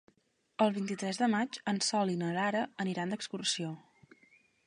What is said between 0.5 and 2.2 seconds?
El vint-i-tres de maig en Sol i